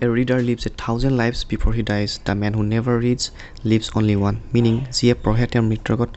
A 0.00 0.08
reader 0.08 0.40
lives 0.40 0.64
a 0.64 0.70
thousand 0.70 1.18
lives 1.18 1.44
before 1.44 1.74
he 1.74 1.82
dies. 1.82 2.20
The 2.24 2.34
man 2.34 2.54
who 2.54 2.62
never 2.64 2.98
reads 2.98 3.32
lives 3.62 3.90
only 3.94 4.16
one. 4.18 4.36
Meaning, 4.54 4.78
যিয়ে 4.96 5.14
পঢ়ে 5.24 5.46
তেওঁৰ 5.52 5.64
মৃত্যুৰ 5.70 5.94
আগত 5.96 6.10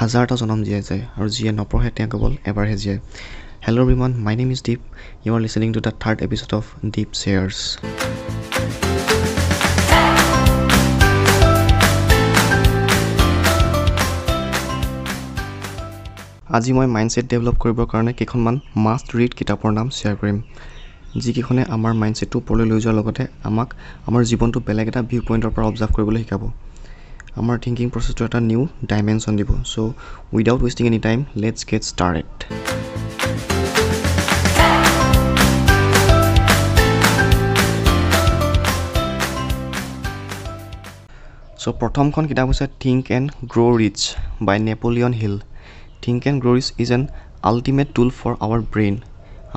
হাজাৰটা 0.00 0.34
জনম 0.42 0.60
জীয়াই 0.66 0.82
যায় 0.88 1.02
আৰু 1.18 1.28
যিয়ে 1.36 1.52
নপঢ়ে 1.58 1.90
তেওঁ 1.96 2.08
কেৱল 2.12 2.32
এবাৰহে 2.50 2.76
জীয়াই 2.82 2.98
hello 3.66 3.84
Rimon 3.90 4.12
my 4.26 4.34
name 4.40 4.48
is 4.54 4.60
Deep 4.68 4.80
you 5.24 5.30
are 5.36 5.40
listening 5.46 5.68
to 5.76 5.80
the 5.86 5.92
third 6.02 6.18
episode 6.26 6.50
of 6.58 6.64
Deep 6.94 7.08
shares 7.20 7.58
আজি 16.56 16.70
মই 16.76 16.86
মাইণ্ডছেট 16.94 17.26
ডেভেলপ 17.32 17.56
কৰিবৰ 17.62 17.86
কাৰণে 17.92 18.12
কেইখনমান 18.18 18.56
মাষ্ট 18.86 19.06
ৰিড 19.18 19.32
কিতাপৰ 19.38 19.70
নাম 19.78 19.86
শ্বেয়াৰ 19.96 20.16
কৰিম 20.22 20.38
যিকেইখনে 21.24 21.62
আমাৰ 21.76 21.92
মাইণ্ডছেটটো 22.00 22.36
ওপৰলৈ 22.42 22.66
লৈ 22.70 22.80
যোৱাৰ 22.84 22.96
লগতে 23.00 23.22
আমাক 23.48 23.68
আমাৰ 24.08 24.22
জীৱনটো 24.30 24.58
বেলেগ 24.68 24.86
এটা 24.90 25.00
ভিউ 25.10 25.22
পইণ্টৰ 25.28 25.50
পৰা 25.54 25.66
অবজাৰ্ভ 25.70 25.92
কৰিবলৈ 25.96 26.20
শিকাব। 26.24 26.42
আমাৰ 27.40 27.56
থিংকিং 27.64 27.86
প্ৰচেছটো 27.94 28.22
এটা 28.28 28.40
নিউ 28.50 28.62
ডাইমেনশ্যন 28.90 29.34
দিব। 29.40 29.50
So' 29.72 29.76
without 30.36 30.60
wasting 30.64 30.84
any 30.90 31.00
time 31.06 31.18
let's 31.42 31.60
get 31.70 31.82
started 31.90 32.28
so' 41.60 41.76
প্ৰথমখন 41.80 42.24
কিতাপ 42.30 42.46
হৈছে 42.50 42.66
think 42.82 43.02
and 43.16 43.28
grow' 43.52 43.76
rich 43.80 43.98
by 44.46 44.56
Napoleon 44.68 45.12
Hill 45.20 45.34
think 46.04 46.20
and 46.28 46.38
grow' 46.42 46.56
rich 46.56 46.68
is 46.82 46.90
an 46.96 47.02
ultimate 47.50 47.88
tool 47.96 48.10
for 48.18 48.32
our 48.44 48.60
brain 48.72 48.94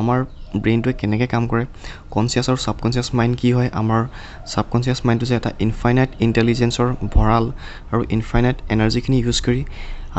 আমাৰ 0.02 0.20
ব্ৰেইনটোৱে 0.64 0.94
কেনেকৈ 1.02 1.28
কাম 1.34 1.44
কৰে 1.52 1.64
কনচিয়াছ 2.14 2.48
আৰু 2.52 2.60
ছাবকনচিয়াছ 2.66 3.08
মাইণ্ড 3.18 3.34
কি 3.42 3.50
হয় 3.56 3.70
আমাৰ 3.82 4.02
ছাবকনচিয়াছ 4.52 5.00
মাইণ্ডটো 5.08 5.26
যে 5.30 5.36
এটা 5.40 5.52
ইনফাইনাইট 5.66 6.12
ইণ্টেলিজেঞ্চৰ 6.26 6.88
ভঁৰাল 7.16 7.46
আৰু 7.92 8.02
ইনফাইনাইট 8.16 8.58
এনাৰ্জিখিনি 8.74 9.18
ইউজ 9.24 9.38
কৰি 9.46 9.62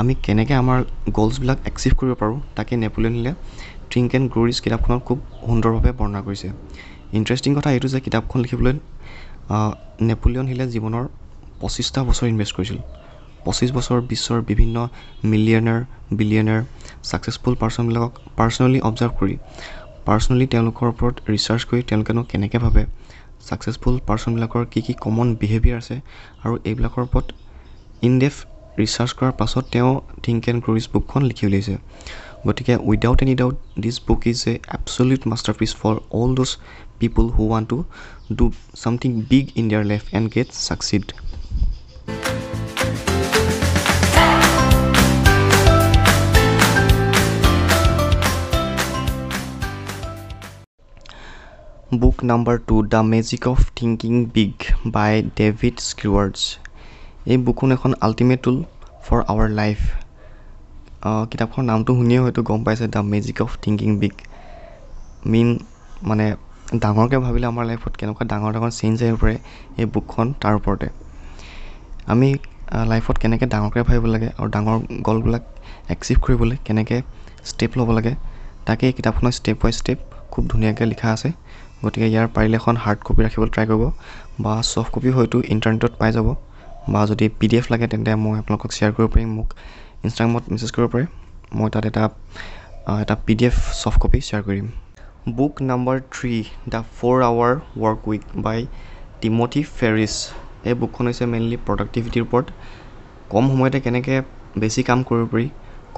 আমি 0.00 0.12
কেনেকৈ 0.24 0.54
আমাৰ 0.62 0.78
গ'লছবিলাক 1.16 1.58
এচিভ 1.70 1.92
কৰিব 1.98 2.12
পাৰোঁ 2.22 2.38
তাকে 2.56 2.72
নেপলিয়ন 2.84 3.14
হিলে 3.18 3.32
থিংক 3.92 4.08
এণ্ড 4.16 4.26
গ্ৰ' 4.34 4.46
ৰিচ 4.48 4.58
কিতাপখনত 4.64 5.00
খুব 5.08 5.18
সুন্দৰভাৱে 5.46 5.90
বৰ্ণনা 5.98 6.20
কৰিছে। 6.26 6.48
ইণ্টাৰেষ্টিং 7.18 7.50
কথা 7.56 7.70
এইটো 7.76 7.88
যে 7.94 7.98
কিতাপখন 8.06 8.38
লিখিবলৈ 8.44 8.74
নেপলিয়ন 10.08 10.46
হিলে 10.50 10.64
জীৱনৰ 10.74 11.04
পঁচিছটা 11.60 12.00
বছৰ 12.08 12.26
ইনভেষ্ট 12.32 12.52
কৰিছিল। 12.56 12.78
পঁচিছ 13.44 13.70
বছৰ 13.76 13.98
বিশ্বৰ 14.10 14.38
বিভিন্ন 14.50 14.76
মিলিয়নাৰ 15.30 15.80
বিলিয়নাৰ 16.18 16.60
ছাকচেছফুল 17.08 17.54
পাৰ্চনবিলাকক 17.62 18.12
পাৰ্চনেলি 18.38 18.80
অবজাৰ্ভ 18.88 19.12
কৰি 19.20 19.34
পাৰ্চনেলি 20.10 20.46
তেওঁলোকৰ 20.52 20.88
ওপৰত 20.92 21.16
ৰিচাৰ্চ 21.28 21.62
কৰি 21.70 21.82
তেওঁলোকেনো 21.88 22.22
কেনেকৈ 22.30 22.60
ভাবে 22.62 22.82
ছাকচেছফুল 23.48 23.98
পাৰ্চনবিলাকৰ 24.08 24.64
কি 24.72 24.80
কি 24.86 24.94
কমন 25.04 25.28
বিহেভিয়াৰ 25.42 25.78
আছে 25.82 25.96
আৰু 26.44 26.54
এইবিলাকৰ 26.70 27.02
ওপৰত 27.04 27.26
ইন 28.02 28.16
ডেফ 28.22 28.34
ৰিচাৰ্চ 28.78 29.12
কৰাৰ 29.18 29.34
পাছত 29.40 29.64
তেওঁ 29.74 29.92
থিংক 30.24 30.48
এণ্ড 30.50 30.60
গ্ৰ'ৰিজ 30.64 30.86
বুকখন 30.94 31.22
লিখি 31.30 31.44
উলিয়াইছে। 31.46 31.74
গতিকে 32.46 32.74
without 32.90 33.18
any 33.24 33.34
doubt 33.40 33.56
this 33.82 33.96
book 34.08 34.26
is 34.26 34.38
a 34.48 34.54
absolute 34.76 35.22
master 35.30 35.54
for 35.80 35.94
all 36.20 36.30
those 36.38 36.50
people 37.00 37.26
who 37.36 37.42
want 37.52 37.68
to 37.70 37.78
do 38.38 38.44
something 38.82 39.10
big 39.30 39.44
in 39.58 39.64
their 39.70 39.84
life 39.90 40.02
and 40.16 40.26
get 40.34 40.48
succeed 40.66 41.04
book 51.92 52.16
number 52.22 52.56
two 52.68 52.76
the 52.90 53.00
magic 53.04 53.42
of 53.46 53.58
thinking 53.78 54.12
big 54.34 54.54
by 54.94 55.12
David 55.38 55.76
Schwartz 55.88 56.40
এই 57.26 57.38
বুকখন 57.46 57.68
এখন 57.76 57.90
ultimate 58.06 58.40
tool 58.44 58.58
for 59.06 59.20
our 59.32 59.48
life 59.60 59.78
কিতাপখনৰ 61.30 61.64
নামটো 61.70 61.90
শুনিয়ে 61.98 62.20
হয়তো 62.24 62.40
গম 62.50 62.60
পাইছে 62.66 62.86
the 62.94 63.00
magic 63.12 63.36
of 63.44 63.50
thinking 63.62 63.90
big 64.02 64.14
main 65.32 65.48
মানে 66.08 66.26
ডাঙৰকৈ 66.82 67.18
ভাবিলে 67.26 67.46
আমাৰ 67.52 67.64
লাইফত 67.70 67.92
কেনেকুৱা 68.00 68.24
ডাঙৰ 68.32 68.50
ডাঙৰ 68.56 68.70
চেঞ্জ 68.80 68.96
আহিব 69.04 69.16
পাৰে 69.22 69.36
এই 69.80 69.86
বুকখন 69.94 70.26
তাৰ 70.42 70.54
ওপৰতে। 70.60 70.86
আমি 72.12 72.28
লাইফত 72.92 73.16
কেনেকৈ 73.22 73.46
ডাঙৰকৈ 73.54 73.82
ভাবিব 73.88 74.04
লাগে 74.14 74.28
আৰু 74.38 74.48
ডাঙৰ 74.54 74.76
গ'লবিলাক 75.06 75.44
এচিভ 75.92 76.16
কৰিবলৈ 76.24 76.56
কেনেকৈ 76.66 76.98
ষ্টেপ 77.50 77.70
ল'ব 77.78 77.88
লাগে 77.98 78.12
তাকে 78.66 78.82
এই 78.88 78.94
কিতাপখনৰ 78.98 79.32
ষ্টেপ 79.38 79.56
বাই 79.62 79.72
ষ্টেপ 79.80 79.98
খুব 80.32 80.42
ধুনীয়াকৈ 80.52 80.86
লিখা 80.92 81.08
আছে। 81.16 81.30
গতিকে 81.84 82.06
ইয়াৰ 82.12 82.26
পাৰিলে 82.36 82.56
এখন 82.60 82.74
হাৰ্ড 82.84 83.00
কপি 83.06 83.20
ৰাখিবলৈ 83.26 83.50
ট্ৰাই 83.54 83.66
কৰিব 83.70 83.82
বা 84.44 84.54
ছফ্ট 84.72 84.90
কপি 84.94 85.10
হয়তো 85.16 85.36
ইণ্টাৰনেটত 85.54 85.92
পাই 86.00 86.10
যাব 86.16 86.28
বা 86.92 87.00
যদি 87.10 87.26
পি 87.38 87.46
ডি 87.50 87.56
এফ 87.60 87.66
লাগে 87.72 87.86
তেন্তে 87.92 88.10
মই 88.24 88.34
আপোনালোকক 88.40 88.70
শ্বেয়াৰ 88.76 88.92
কৰিব 88.96 89.08
পাৰিম 89.14 89.30
মোক 89.38 89.48
ইনষ্টাগ্ৰামত 90.04 90.44
মেছেজ 90.52 90.70
কৰিব 90.74 90.88
পাৰে। 90.94 91.04
মই 91.58 91.68
তাত 91.74 91.84
এটা 91.90 92.04
এটা 93.02 93.14
P 93.24 93.32
D 93.38 93.44
F 93.50 93.56
soft 93.80 93.98
copy 94.02 94.18
share 94.28 94.42
কৰিম। 94.48 94.66
Book 95.36 95.54
number 95.70 95.96
three 96.14 96.34
the 96.72 96.80
four 96.96 97.16
hour 97.30 97.52
work 97.82 98.00
week 98.10 98.24
by 98.46 98.58
Timothy 99.20 99.62
Ferriss 99.78 100.14
এই 100.68 100.74
বুকখন 100.80 101.04
হৈছে 101.08 101.24
মেইনলি 101.32 101.56
প্ৰডাক্টিভিটিৰ 101.66 102.22
ওপৰত 102.26 102.46
কম 103.32 103.44
সময়তে 103.52 103.78
কেনেকৈ 103.84 104.16
বেছি 104.62 104.80
কাম 104.88 104.98
কৰিব 105.08 105.26
পাৰি 105.32 105.46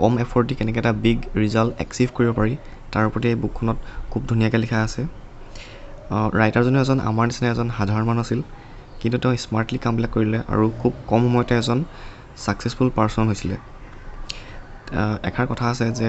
কম 0.00 0.12
এফৰ্ট 0.24 0.44
দি 0.48 0.54
কেনেকৈ 0.58 0.80
এটা 0.82 0.92
বিগ 1.04 1.18
ৰিজাল্ট 1.42 1.70
এচিভ 1.84 2.08
কৰিব 2.16 2.30
পাৰি 2.38 2.54
তাৰ 2.92 3.04
ওপৰতে 3.08 3.26
এই 3.32 3.38
বুকখনত 3.44 3.78
খুব 4.10 4.20
ধুনীয়াকৈ 4.30 4.58
লিখা 4.64 4.78
আছে। 4.86 5.02
ৰাইটাৰজনো 6.40 6.78
এজন 6.84 6.98
আমাৰ 7.10 7.24
নিচিনা 7.28 7.48
এজন 7.54 7.68
সাধাৰণ 7.78 8.04
মানুহ 8.10 8.22
আছিল। 8.26 8.40
কিন্তু 9.00 9.16
তেওঁ 9.22 9.34
স্মাৰ্টলি 9.44 9.78
কামবিলাক 9.84 10.10
কৰিলে 10.16 10.38
আৰু 10.52 10.64
খুব 10.80 10.92
কম 11.10 11.20
সময়তে 11.26 11.54
এজন 11.60 11.78
ছাকচেছফুল 12.44 12.88
পাৰ্চন 12.98 13.24
হৈছিলে। 13.30 13.56
এষাৰ 15.28 15.46
কথা 15.50 15.64
আছে 15.72 15.86
যে 16.00 16.08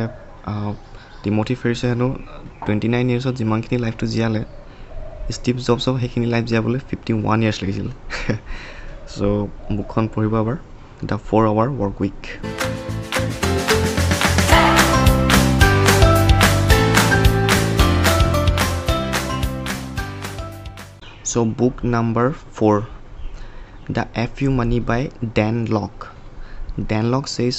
টিমথি 1.23 1.55
ফেৰিছে 1.61 1.85
হেনো 1.91 2.07
টুৱেণ্টি 2.63 2.87
নাইন 2.93 3.05
ইয়েৰ্ছত 3.11 3.33
যিমানখিনি 3.39 3.77
লাইফটো 3.85 4.05
জীয়ালে 4.13 4.41
ষ্টিভ 5.37 5.55
জবছক 5.67 5.95
সেইখিনি 6.01 6.27
লাইফ 6.33 6.43
জীয়াবলৈ 6.51 6.79
ফিফটি 6.89 7.11
ওৱান 7.19 7.39
ইয়েৰ্ছ 7.43 7.57
লাগিছিল। 7.63 7.87
চ' 9.13 9.19
বুকখন 9.75 10.03
পঢ়িব 10.13 10.33
এবাৰ। 10.41 10.57
The 11.09 11.17
four 11.27 11.43
hour 11.51 11.69
work 11.79 11.97
week 12.01 12.19
book 21.59 21.75
number 21.85 22.29
four 22.55 22.79
the 23.89 24.03
F 24.23 24.41
U 24.43 24.49
money 24.51 24.79
by 24.87 25.03
Dan 25.35 25.55
Lok 25.75 25.93
Dan 26.89 27.05
Lok 27.13 27.25
says 27.33 27.55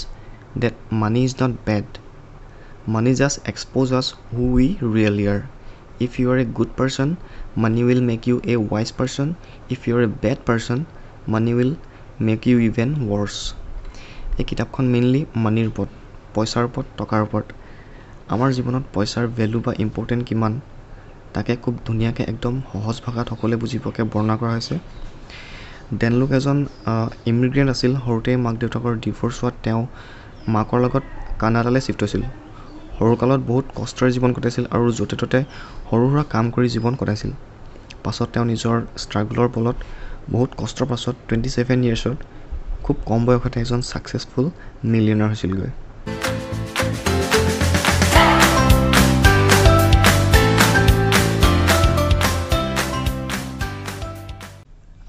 that 0.63 0.77
money 1.03 1.21
is 1.25 1.33
not 1.43 1.55
bad 1.69 1.87
money 2.95 3.13
just 3.21 3.37
exposes 3.99 4.07
who 4.33 4.43
we 4.57 4.67
really 4.95 5.25
are 5.33 5.41
if 6.05 6.13
you 6.21 6.27
are 6.33 6.39
a 6.39 6.47
good 6.59 6.71
person 6.79 7.09
money 7.63 7.81
will 7.87 8.03
make 8.11 8.23
you 8.29 8.37
a 8.45 8.55
wise 8.73 8.89
person 8.99 9.29
if 9.75 9.81
you 9.89 9.93
are 9.99 10.03
a 10.09 10.11
bad 10.23 10.39
person 10.49 10.79
money 11.33 11.51
will 11.55 11.73
make 12.29 12.41
you 12.51 12.57
even 12.69 12.89
ৱৰ্ছ 13.11 13.37
এই 14.39 14.45
কিতাপখন 14.51 14.85
mainly 14.95 15.21
মানিৰ 15.45 15.67
ওপৰত 15.73 15.91
পইচাৰ 16.35 16.65
ওপৰত 16.71 16.87
টকাৰ 17.01 17.21
ওপৰত। 17.27 17.47
আমাৰ 18.35 18.49
জীৱনত 18.57 18.85
পইচাৰ 18.95 19.25
ভেলু 19.39 19.59
বা 19.67 19.73
ইম্পৰ্টেণ্ট 19.85 20.23
কিমান? 20.29 20.53
তাকে 21.35 21.53
খুব 21.65 21.75
ধুনীয়াকৈ 21.87 22.25
একদম 22.33 22.55
সহজ 22.73 22.97
ভাষাত 23.05 23.27
সকলোৱে 23.33 23.57
বুজি 23.63 23.79
পোৱাকৈ 23.85 24.05
বৰ্ণনা 24.13 24.35
কৰা 24.41 24.53
হৈছে। 24.57 24.75
ডেনলুক 26.01 26.31
এজন 26.39 26.59
ইমিগ্ৰেণ্ট 27.31 27.71
আছিল 27.75 27.93
সৰুতেই 28.05 28.37
মাক 28.45 28.55
দেউতাকৰ 28.63 28.95
ডিভ'ৰ্চ 29.05 29.35
হোৱাত 29.41 29.55
তেওঁ 29.65 29.83
মাকৰ 30.55 30.79
লগত 30.85 31.05
কানাডালৈ 31.41 31.83
চিফ্ট 31.87 32.01
হৈছিল। 32.05 32.23
সৰুকালত 32.99 33.41
বহুত 33.51 33.65
কষ্টৰে 33.79 34.11
জীৱন 34.15 34.31
কটাইছিল 34.37 34.65
আৰু 34.75 34.85
য'তে 34.99 35.17
ত'তে 35.21 35.41
সৰু 35.89 36.05
সুৰা 36.11 36.25
কাম 36.35 36.45
কৰি 36.55 36.69
জীৱন 36.75 36.95
কটাইছিল। 37.01 37.31
পাছত 38.05 38.29
তেওঁ 38.33 38.47
নিজৰ 38.53 38.77
ষ্ট্ৰাগলৰ 39.03 39.49
বলত 39.57 39.77
বহুত 40.35 40.51
কষ্টৰ 40.61 40.87
পাছত 40.91 41.15
টুৱেণ্টি 41.27 41.51
ছেভেন 41.57 41.79
ইয়েৰ্ছত 41.87 42.19
খুব 42.85 42.97
কম 43.09 43.21
বয়সতে 43.27 43.57
এজন 43.65 43.81
ছাকচেছফুল 43.91 44.47
মিলিয়নাৰ 44.93 45.29
হৈছিলগৈ। 45.33 45.71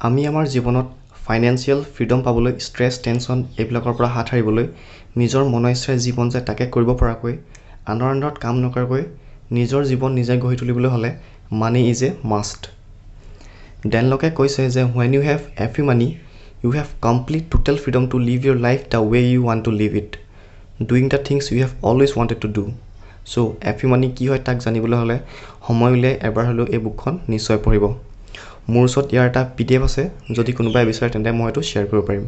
আমি 0.06 0.22
আমাৰ 0.30 0.46
জীৱনত 0.54 0.88
ফাইনেন্সিয়েল 1.25 1.80
ফ্ৰীডম 1.94 2.19
পাবলৈ 2.24 2.54
ষ্ট্ৰেছ 2.63 2.94
টেনশ্যন 3.04 3.40
এইবিলাকৰ 3.62 3.94
পৰা 3.98 4.10
হাত 4.16 4.25
সাৰিবলৈ 4.31 4.66
নিজৰ 5.19 5.44
ইচ্ছাৰে 5.69 6.00
জীৱন 6.06 6.28
যায় 6.34 6.44
তাকে 6.50 6.66
কৰিব 6.75 6.90
পৰাকৈ 7.02 7.34
আনৰ 7.92 8.10
আণ্ডাৰত 8.13 8.36
কাম 8.44 8.56
নকৰাকৈ 8.63 9.04
নিজৰ 9.57 9.81
জীৱন 9.92 10.12
নিজে 10.19 10.36
গঢ়ি 10.44 10.57
তুলিবলৈ 10.62 10.90
হ'লে 10.96 11.12
মানি 11.62 11.81
ইজ 11.92 12.02
এ 12.07 12.10
মাষ্ট 12.31 12.62
ডেনলকে 13.92 14.30
কৈছে 14.40 14.63
যে 14.75 14.84
when 14.98 15.12
you 15.16 15.22
have 15.28 15.40
you 15.78 15.86
money 15.92 16.08
you 16.63 16.69
have 16.78 16.88
complete 17.08 17.44
total 17.54 17.75
freedom 17.84 18.04
to 18.12 18.18
live 18.28 18.40
your 18.48 18.58
life 18.68 18.80
the 18.94 19.00
way 19.12 19.22
you 19.31 19.40
want 19.50 19.62
to 19.66 19.72
live 19.81 19.92
it 20.01 20.12
doing 20.90 21.04
the 21.13 21.19
things 21.28 21.44
you 21.51 21.58
have 21.63 21.72
always 21.90 22.12
wanted 22.18 22.40
to 22.44 22.48
do 22.56 22.63
so' 23.31 23.36
F 23.72 23.78
money 23.94 24.08
কি 24.18 24.24
হয় 24.30 24.42
তাক 24.48 24.58
জানিবলৈ 24.66 24.98
হ'লে 25.01 25.18
সময় 25.68 25.92
উলিয়াই 25.96 26.16
এবাৰ 26.28 26.44
হ'লেও 26.50 26.66
এই 26.75 26.81
বুকখন 26.86 27.13
নিশ্চয় 27.34 27.60
পঢ়িব। 27.66 27.86
মোৰ 28.73 28.85
ওচৰত 28.88 29.07
ইয়াৰ 29.13 29.25
এটা 29.29 29.41
পি 29.56 29.63
ডি 29.67 29.73
এফ 29.77 29.83
আছে 29.89 30.03
যদি 30.38 30.51
কোনোবাই 30.57 30.83
বিচাৰে 30.89 31.09
তেন্তে 31.13 31.31
মই 31.39 31.47
এইটো 31.50 31.62
শ্বেয়াৰ 31.69 31.88
কৰিব 31.89 32.03
পাৰিম। 32.09 32.23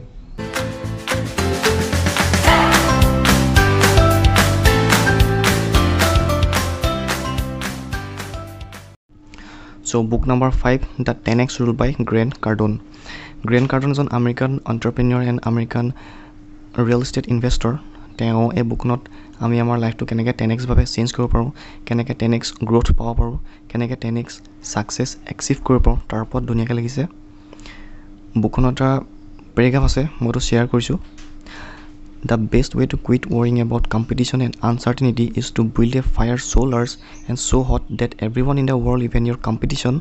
So' 9.90 10.04
book 10.12 10.24
number 10.32 10.52
five 10.62 10.80
the 11.06 11.14
ten 11.26 11.38
X 11.44 11.56
rule 11.60 11.74
by 11.82 11.90
Grant 12.10 12.34
Cardone 12.44 12.72
Grant 13.48 13.68
Cardone 13.72 13.92
এজন 13.92 14.08
American 14.20 14.52
entrepreneur 14.72 15.22
and 15.30 15.40
American 15.50 15.86
real 16.80 17.02
estate 17.06 17.26
investor 17.34 17.74
তেওঁ 18.18 18.46
এই 18.60 18.66
বুকখনত 18.72 19.02
আমি 19.46 19.56
আমাৰ 19.64 19.78
লাইফটো 19.84 20.04
কেনেকৈ 20.10 20.34
টেন 20.40 20.50
এক্সভাৱে 20.56 20.84
চেঞ্জ 20.96 21.08
কৰিব 21.16 21.28
পাৰোঁ 21.34 21.50
কেনেকৈ 21.88 22.14
টেন 22.22 22.32
এক্স 22.38 22.50
গ্ৰ'থ 22.70 22.88
পাব 23.00 23.10
পাৰোঁ 23.20 23.36
কেনেকৈ 23.70 23.98
টেন 24.04 24.16
এক্স 24.22 24.36
ছাকচেছ 24.72 25.10
এচিভ 25.34 25.58
কৰিব 25.68 25.82
পাৰোঁ 25.86 25.98
তাৰ 26.10 26.22
ওপৰত 26.26 26.44
ধুনীয়াকৈ 26.50 26.74
লিখিছে। 26.80 27.04
বুকখনত 28.42 28.74
এটা 28.74 28.90
পেৰেগ্ৰাফ 29.56 29.84
আছে 29.90 30.02
মইতো 30.24 30.40
শ্বেয়াৰ 30.48 30.68
কৰিছোঁ। 30.74 30.98
The 32.30 32.38
best 32.54 32.72
way 32.80 32.86
to 32.92 32.98
quit 33.06 33.24
worrying 33.34 33.54
about 33.66 33.84
competition 33.96 34.40
and 34.46 34.56
uncertainty 34.70 35.26
is 35.40 35.48
to 35.56 35.62
build 35.76 35.94
a 36.00 36.02
fire 36.16 36.38
so' 36.52 36.66
large 36.74 36.90
and 37.30 37.40
so' 37.48 37.64
hot 37.70 37.84
that 38.00 38.12
every 38.26 38.42
one 38.46 38.56
in 38.62 38.66
the 38.72 38.78
world 38.86 39.02
even 39.10 39.24
your 39.28 39.38
competition 39.48 39.96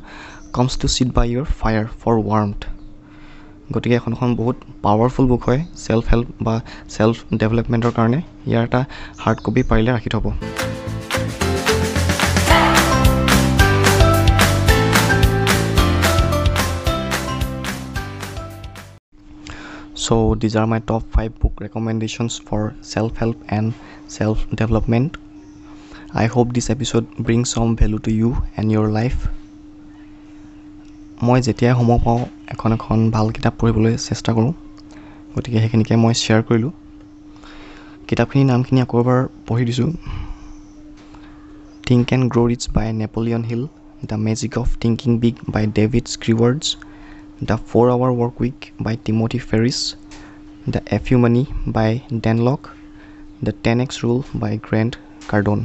comes 0.56 0.72
to 0.80 0.86
sit 0.94 1.08
by 1.16 1.26
your 1.32 1.44
fire 1.60 1.84
for 2.00 2.14
warmth 2.28 2.60
গতিকে 3.74 3.94
এখন 4.00 4.10
এখন 4.16 4.30
বহুত 4.40 4.56
powerful 4.84 5.26
book 5.30 5.42
হয় 5.48 5.60
self 5.84 6.04
help 6.12 6.28
বা 6.46 6.54
self 6.96 7.16
ডেভেলপমেণ্টৰ 7.40 7.92
কাৰণে। 7.98 8.18
ইয়াৰ 8.50 8.64
এটা 8.68 8.80
হাৰ্ড 9.22 9.38
কপি 9.44 9.62
পাৰিলে 9.70 9.90
ৰাখি 9.96 10.10
থ'ব। 10.14 10.26
So' 20.04 20.36
these 20.42 20.54
are 20.60 20.66
my 20.72 20.80
top 20.88 21.02
five 21.14 21.30
book 21.42 21.54
recommendations 21.64 22.32
for 22.46 22.62
self 22.92 23.12
help 23.20 23.38
and 23.56 23.68
self 24.16 24.38
development 24.60 25.10
I 26.20 26.26
hope 26.34 26.46
this 26.56 26.66
episode 26.74 27.04
bring 27.26 27.40
some 27.52 27.68
value 27.80 27.98
to 28.04 28.10
you 28.18 28.30
and 28.58 28.68
your 28.72 28.88
life 28.98 29.14
মই 31.26 31.38
যেতিয়াই 31.46 31.74
সময় 31.80 32.00
পাওঁ 32.06 32.22
এখন 32.54 32.70
এখন 32.76 32.98
ভাল 33.10 33.26
কিতাপ 33.36 33.54
পঢ়িবলৈ 33.60 33.92
চেষ্টা 34.08 34.30
কৰোঁ। 34.36 34.52
গতিকে 35.34 35.58
সেইখিনিকে 35.62 35.94
মই 36.02 36.14
শ্বেয়াৰ 36.22 36.42
কৰিলোঁ। 36.48 36.72
কিতাপখিনিৰ 38.08 38.46
নামখিনি 38.52 38.80
আকৌ 38.84 38.96
এবাৰ 39.02 39.20
পঢ়ি 39.46 39.64
দিছোঁ। 39.68 39.90
Think 41.86 42.06
and 42.14 42.24
grow' 42.32 42.48
rich 42.50 42.62
by 42.74 42.86
Napoleon 43.02 43.42
Hill 43.50 43.62
the 44.02 44.16
magic 44.26 44.52
of 44.58 44.68
thinking 44.82 45.10
big 45.22 45.36
by 45.54 45.64
David 45.78 46.04
Schwartz 46.14 46.64
the 47.48 47.56
four 47.68 47.86
hour 47.94 48.12
work 48.20 48.34
week 48.42 48.58
by 48.84 48.94
Timothy 49.04 49.38
Ferriss 49.48 49.78
the 50.72 50.80
F 50.96 51.04
U 51.10 51.18
money 51.18 51.42
by 51.76 51.90
Dan Lok 52.24 52.60
the 53.44 53.52
ten 53.64 53.78
X 53.80 53.96
rule 54.04 54.18
by 54.42 54.52
Grant 54.66 54.92
Cardone 55.30 55.60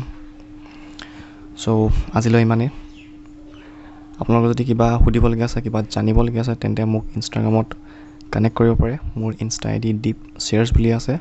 so' 1.62 1.68
আজিলৈ 2.18 2.42
ইমানেই। 2.42 2.70
আপোনালোকৰ 4.22 4.50
যদি 4.54 4.64
কিবা 4.70 4.88
সুধিবলগীয়া 5.04 5.48
আছে 5.50 5.60
কিবা 5.66 5.80
জানিবলগীয়া 5.96 6.44
আছে 6.46 6.54
তেন্তে 6.62 6.82
মোক 6.94 7.04
ইনষ্টাগ্ৰামত 7.18 7.68
কানেক্ট 8.34 8.56
কৰিব 8.58 8.74
পাৰে। 8.82 8.96
মোৰ 9.20 9.32
insta 9.44 9.68
I 9.72 9.78
D 9.84 9.90
Deep 10.04 10.18
shares 10.46 10.70
বুলি 10.76 10.90
আছে। 10.98 11.14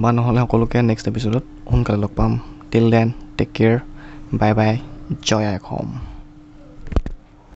বা 0.00 0.08
নহ'লে 0.16 0.40
সকলোকে 0.44 0.78
নেক্সট 0.90 1.06
এপিছ'ডত 1.10 1.44
সোনকালে 1.68 1.98
লগ 2.02 2.12
পাম। 2.18 2.32
Till 2.70 2.86
then 2.94 3.08
take 3.36 3.48
care 3.56 3.76
bye 4.40 4.52
bye 4.58 4.72
জয় 5.28 5.46
আই 5.50 5.56
অসম 5.60 5.88